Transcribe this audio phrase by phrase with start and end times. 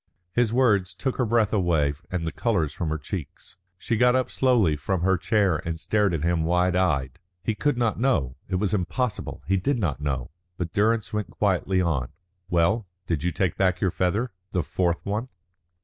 [0.33, 3.57] His words took her breath away and the colour from her cheeks.
[3.77, 7.19] She got up slowly from her chair and stared at him wide eyed.
[7.43, 8.35] He could not know.
[8.47, 9.43] It was impossible.
[9.45, 10.31] He did not know.
[10.57, 12.09] But Durrance went quietly on.
[12.49, 12.87] "Well?
[13.05, 14.31] Did you take back your feather?
[14.53, 15.29] The fourth one?"